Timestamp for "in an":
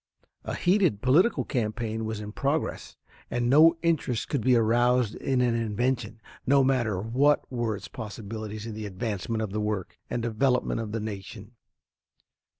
5.13-5.53